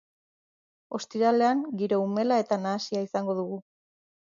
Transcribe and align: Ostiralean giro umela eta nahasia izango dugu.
Ostiralean 0.99 1.63
giro 1.83 2.03
umela 2.09 2.43
eta 2.47 2.61
nahasia 2.67 3.07
izango 3.11 3.41
dugu. 3.45 3.67